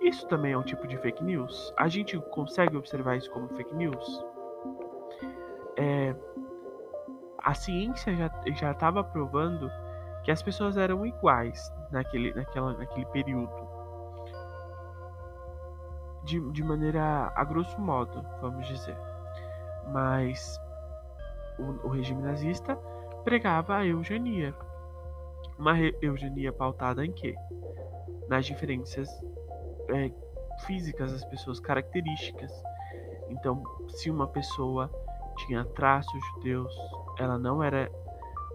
Isso 0.00 0.26
também 0.26 0.52
é 0.52 0.59
um 0.59 0.62
tipo 0.62 0.87
de 0.87 0.97
fake 0.97 1.23
news? 1.23 1.73
A 1.76 1.87
gente 1.87 2.19
consegue 2.30 2.76
observar 2.76 3.16
isso 3.16 3.30
como 3.30 3.49
fake 3.49 3.75
news? 3.75 4.25
É, 5.76 6.14
a 7.38 7.54
ciência 7.54 8.12
já 8.54 8.73
estava 8.73 9.04
provando 9.04 9.71
que 10.23 10.30
as 10.30 10.42
pessoas 10.42 10.76
eram 10.78 11.04
iguais 11.04 11.71
naquele, 11.90 12.33
naquela, 12.33 12.73
naquele 12.73 13.04
período. 13.07 13.69
De, 16.25 16.40
de 16.52 16.62
maneira 16.62 17.33
a 17.35 17.45
grosso 17.45 17.78
modo, 17.80 18.25
vamos 18.40 18.66
dizer. 18.66 18.97
Mas 19.92 20.59
o, 21.59 21.87
o 21.87 21.88
regime 21.88 22.23
nazista 22.23 22.76
pregava 23.25 23.76
a 23.76 23.87
eugenia. 23.87 24.54
Uma 25.59 25.78
eugenia 26.00 26.52
pautada 26.52 27.04
em 27.04 27.12
quê? 27.12 27.35
Nas 28.28 28.47
diferenças 28.47 29.09
é, 29.89 30.11
físicas 30.67 31.12
das 31.12 31.25
pessoas, 31.25 31.61
características. 31.61 32.53
Então, 33.29 33.62
se 33.89 34.11
uma 34.11 34.27
pessoa 34.27 34.91
tinha 35.47 35.65
traços 35.65 36.21
judeus, 36.35 36.75
ela 37.19 37.39
não 37.39 37.62
era 37.62 37.91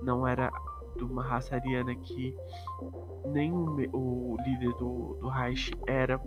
não 0.02 0.28
era 0.28 0.52
de 0.96 1.04
uma 1.04 1.24
raça 1.24 1.56
ariana 1.56 1.96
que 1.96 2.36
nem 3.26 3.52
o, 3.52 4.38
líder 4.46 4.74
do, 4.76 5.18
do 5.20 5.28
Reich 5.28 5.72
era. 5.88 6.22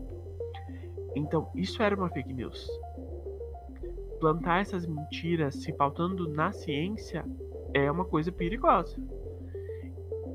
Então, 1.14 1.50
isso 1.54 1.82
era 1.82 1.94
uma 1.94 2.08
fake 2.08 2.32
news. 2.32 2.68
Plantar 4.20 4.60
essas 4.60 4.86
mentiras 4.86 5.54
se 5.54 5.72
pautando 5.72 6.28
na 6.28 6.52
ciência 6.52 7.24
é 7.72 7.90
uma 7.90 8.04
coisa 8.04 8.32
perigosa. 8.32 8.96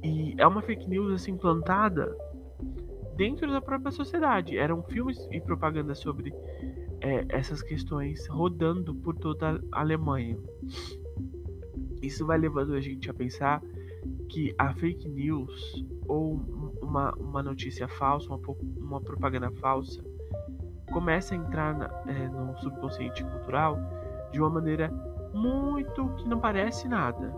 E 0.01 0.35
é 0.37 0.47
uma 0.47 0.61
fake 0.61 0.89
news 0.89 1.13
assim 1.13 1.37
plantada 1.37 2.15
dentro 3.15 3.51
da 3.51 3.61
própria 3.61 3.91
sociedade. 3.91 4.57
Eram 4.57 4.83
filmes 4.83 5.17
e 5.31 5.39
propaganda 5.39 5.95
sobre 5.95 6.33
é, 7.01 7.25
essas 7.29 7.61
questões 7.61 8.27
rodando 8.27 8.95
por 8.95 9.15
toda 9.15 9.61
a 9.71 9.81
Alemanha. 9.81 10.37
Isso 12.01 12.25
vai 12.25 12.37
levando 12.37 12.73
a 12.73 12.81
gente 12.81 13.09
a 13.09 13.13
pensar 13.13 13.61
que 14.29 14.53
a 14.57 14.73
fake 14.73 15.07
news 15.07 15.85
ou 16.07 16.35
uma, 16.81 17.13
uma 17.15 17.43
notícia 17.43 17.87
falsa, 17.87 18.27
uma, 18.29 18.39
uma 18.77 19.01
propaganda 19.01 19.51
falsa, 19.51 20.03
começa 20.91 21.33
a 21.33 21.37
entrar 21.37 21.77
na, 21.77 21.85
é, 22.07 22.27
no 22.27 22.57
subconsciente 22.57 23.23
cultural 23.23 23.77
de 24.31 24.39
uma 24.39 24.49
maneira 24.49 24.89
muito 25.33 26.07
que 26.15 26.27
não 26.27 26.39
parece 26.39 26.87
nada. 26.87 27.33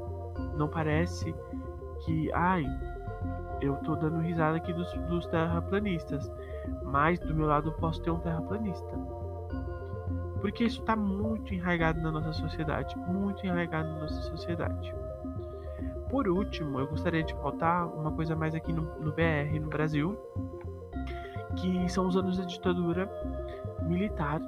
Não 0.57 0.67
parece 0.67 1.33
que, 2.05 2.31
ai, 2.33 2.65
eu 3.61 3.75
tô 3.77 3.95
dando 3.95 4.19
risada 4.19 4.57
aqui 4.57 4.73
dos, 4.73 4.91
dos 5.07 5.25
terraplanistas, 5.27 6.29
mas 6.83 7.19
do 7.19 7.33
meu 7.33 7.47
lado 7.47 7.69
eu 7.69 7.73
posso 7.73 8.01
ter 8.01 8.11
um 8.11 8.19
terraplanista. 8.19 8.97
Porque 10.41 10.65
isso 10.65 10.81
está 10.81 10.95
muito 10.95 11.53
enraizado 11.53 12.01
na 12.01 12.11
nossa 12.11 12.33
sociedade, 12.33 12.95
muito 12.97 13.45
enraizado 13.45 13.87
na 13.89 13.99
nossa 14.01 14.21
sociedade. 14.23 14.93
Por 16.09 16.27
último, 16.27 16.79
eu 16.79 16.87
gostaria 16.87 17.23
de 17.23 17.33
pautar 17.35 17.87
uma 17.87 18.11
coisa 18.11 18.35
mais 18.35 18.53
aqui 18.53 18.71
no, 18.71 18.83
no 18.99 19.11
BR, 19.11 19.59
no 19.59 19.69
Brasil, 19.69 20.15
que 21.55 21.89
são 21.89 22.07
os 22.07 22.15
anos 22.15 22.37
da 22.37 22.45
ditadura 22.45 23.09
militar, 23.81 24.39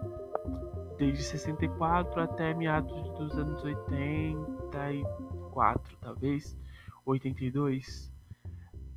desde 0.97 1.23
64 1.23 2.21
até 2.21 2.53
meados 2.53 3.09
dos 3.11 3.37
anos 3.37 3.63
84, 3.63 5.97
talvez, 5.99 6.57
82 7.05 8.11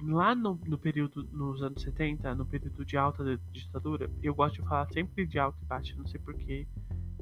lá 0.03 0.35
no, 0.35 0.59
no, 0.67 0.79
período, 0.79 1.25
nos 1.33 1.63
anos 1.63 1.83
70, 1.83 2.35
no 2.35 2.47
período 2.47 2.85
de 2.85 2.97
alta 2.97 3.25
da 3.25 3.39
ditadura, 3.53 4.11
eu 4.23 4.35
gosto 4.35 4.63
de 4.63 4.69
falar 4.69 4.87
sempre 4.93 5.27
de 5.27 5.39
alta 5.39 5.59
e 5.63 5.67
baixa, 5.67 5.95
não 5.97 6.07
sei 6.07 6.21
porquê, 6.21 6.67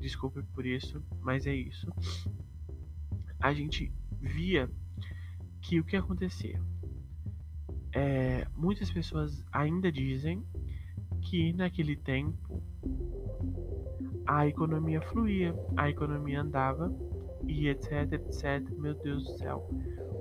desculpe 0.01 0.43
por 0.55 0.65
isso, 0.65 1.03
mas 1.21 1.47
é 1.47 1.55
isso. 1.55 1.91
A 3.41 3.53
gente 3.53 3.93
via 4.21 4.71
que 5.61 5.81
o 5.81 5.85
que 5.85 5.97
acontecia? 5.97 6.61
É, 7.93 8.47
muitas 8.57 8.91
pessoas 8.91 9.45
ainda 9.53 9.91
dizem 9.91 10.45
que 11.23 11.53
naquele 11.53 11.97
tempo 11.97 12.63
a 14.27 14.47
economia 14.47 15.01
fluía, 15.01 15.55
a 15.77 15.89
economia 15.89 16.43
andava 16.43 16.95
e 17.47 17.69
etc, 17.69 18.13
etc. 18.13 18.69
Meu 18.77 18.95
Deus 18.95 19.25
do 19.25 19.39
céu 19.39 19.69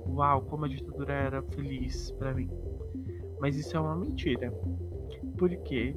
uau, 0.08 0.42
como 0.42 0.64
a 0.64 0.68
ditadura 0.68 1.12
era 1.12 1.42
feliz 1.42 2.10
para 2.12 2.34
mim. 2.34 2.50
Mas 3.40 3.56
isso 3.56 3.76
é 3.76 3.80
uma 3.80 3.96
mentira. 3.96 4.52
Porque 5.36 5.96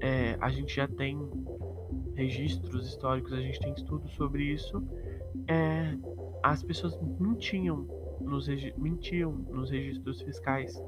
é, 0.00 0.36
a 0.40 0.50
gente 0.50 0.74
já 0.74 0.88
tem 0.88 1.18
registros 2.14 2.88
históricos, 2.88 3.32
a 3.32 3.40
gente 3.40 3.58
tem 3.60 3.72
estudos 3.72 4.12
sobre 4.12 4.44
isso. 4.44 4.82
É, 5.48 5.96
as 6.42 6.62
pessoas 6.62 6.98
mentiam 7.18 7.86
nos, 8.20 8.46
mentiam 8.76 9.32
nos 9.32 9.70
registros 9.70 10.22
fiscais 10.22 10.82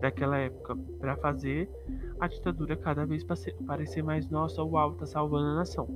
daquela 0.00 0.38
época 0.38 0.76
para 0.98 1.16
fazer 1.16 1.68
a 2.20 2.28
ditadura 2.28 2.76
cada 2.76 3.04
vez 3.04 3.24
parecer 3.66 4.02
mais 4.02 4.28
nossa, 4.28 4.62
uau, 4.62 4.94
tá 4.94 5.06
salvando 5.06 5.48
a 5.48 5.54
nação. 5.56 5.88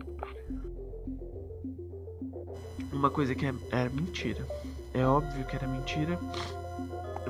Uma 2.93 3.11
coisa 3.11 3.35
que 3.35 3.47
é, 3.47 3.55
é 3.73 3.89
mentira. 3.89 4.47
É 4.95 5.07
óbvio 5.07 5.45
que 5.47 5.57
era 5.57 5.67
mentira, 5.67 6.19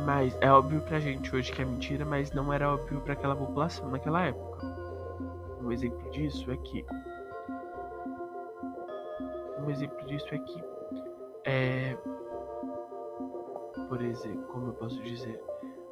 mas 0.05 0.37
é 0.41 0.51
óbvio 0.51 0.81
pra 0.83 0.99
gente 0.99 1.35
hoje 1.35 1.53
que 1.53 1.63
é 1.63 1.65
mentira, 1.65 2.05
mas 2.05 2.33
não 2.33 2.53
era 2.53 2.73
óbvio 2.73 3.01
para 3.01 3.13
aquela 3.13 3.37
população 3.37 3.89
naquela 3.89 4.23
época. 4.23 4.67
Um 5.61 5.71
exemplo 5.71 6.11
disso 6.11 6.51
é 6.51 6.57
que 6.57 6.85
um 9.59 9.71
exemplo 9.71 10.05
disso 10.07 10.27
é 10.33 10.39
que 10.39 10.65
é 11.45 11.97
por 13.89 14.01
exemplo, 14.01 14.43
como 14.45 14.69
eu 14.69 14.73
posso 14.73 15.03
dizer, 15.03 15.39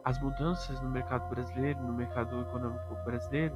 as 0.05 0.19
mudanças 0.23 0.81
no 0.81 0.89
mercado 0.89 1.29
brasileiro, 1.29 1.79
no 1.83 1.93
mercado 1.93 2.41
econômico 2.41 2.95
brasileiro, 3.05 3.55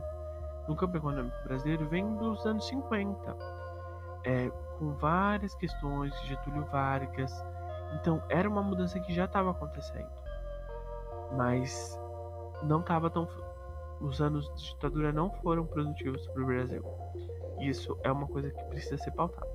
no 0.68 0.77
campo 0.77 0.98
econômico 0.98 1.37
brasileiro, 1.44 1.88
vem 1.88 2.14
dos 2.16 2.44
anos 2.44 2.66
50, 2.68 3.37
é, 4.24 4.50
com 4.79 4.92
várias 4.94 5.55
questões 5.55 6.12
de 6.20 6.29
Getúlio 6.29 6.64
Vargas, 6.66 7.33
então 7.94 8.22
era 8.28 8.48
uma 8.48 8.62
mudança 8.62 8.98
que 9.00 9.14
já 9.14 9.24
estava 9.24 9.50
acontecendo, 9.50 10.09
mas 11.33 11.98
não 12.62 12.80
estava 12.80 13.11
tão. 13.11 13.28
Os 14.00 14.20
anos 14.20 14.52
de 14.57 14.64
ditadura 14.74 15.12
não 15.12 15.30
foram 15.30 15.64
produtivos 15.64 16.26
para 16.28 16.42
o 16.42 16.46
Brasil. 16.46 16.85
Isso 17.61 17.96
é 18.02 18.11
uma 18.11 18.26
coisa 18.26 18.50
que 18.50 18.64
precisa 18.64 18.98
ser 18.98 19.12
pautada. 19.12 19.48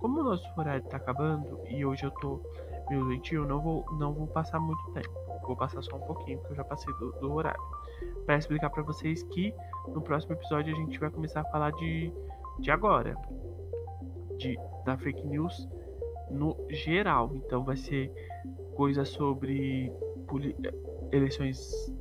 Como 0.00 0.20
o 0.20 0.24
nosso 0.24 0.46
horário 0.58 0.84
está 0.84 0.96
acabando 0.96 1.60
e 1.68 1.84
hoje 1.84 2.04
eu 2.04 2.10
estou 2.10 2.42
meu 2.90 3.04
doentio, 3.04 3.46
não 3.46 3.60
vou, 3.60 3.84
não 3.92 4.12
vou 4.12 4.26
passar 4.26 4.58
muito 4.58 4.82
tempo. 4.92 5.10
Vou 5.42 5.56
passar 5.56 5.82
só 5.82 5.96
um 5.96 6.00
pouquinho, 6.00 6.38
porque 6.38 6.52
eu 6.52 6.56
já 6.56 6.64
passei 6.64 6.92
do, 6.94 7.12
do 7.12 7.32
horário. 7.32 7.60
Para 8.26 8.36
explicar 8.36 8.70
para 8.70 8.82
vocês 8.82 9.22
que 9.24 9.54
no 9.88 10.00
próximo 10.00 10.34
episódio 10.34 10.74
a 10.74 10.76
gente 10.76 10.98
vai 10.98 11.10
começar 11.10 11.40
a 11.40 11.44
falar 11.44 11.72
de, 11.72 12.12
de 12.58 12.70
agora. 12.70 13.16
De, 14.36 14.58
da 14.84 14.96
fake 14.96 15.26
news 15.26 15.68
no 16.30 16.56
geral. 16.70 17.32
Então 17.34 17.64
vai 17.64 17.76
ser 17.76 18.12
coisas 18.74 19.08
sobre 19.08 19.92
eleições 21.12 21.92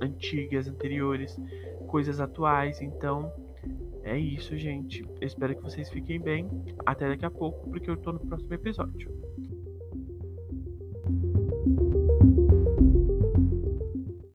antigas, 0.00 0.68
anteriores, 0.68 1.38
coisas 1.86 2.20
atuais. 2.20 2.80
Então 2.80 3.32
é 4.02 4.18
isso, 4.18 4.56
gente. 4.56 5.02
Eu 5.20 5.26
espero 5.26 5.54
que 5.56 5.62
vocês 5.62 5.88
fiquem 5.90 6.20
bem. 6.20 6.48
Até 6.84 7.08
daqui 7.08 7.24
a 7.24 7.30
pouco, 7.30 7.70
porque 7.70 7.90
eu 7.90 7.96
tô 7.96 8.12
no 8.12 8.20
próximo 8.20 8.52
episódio. 8.54 9.10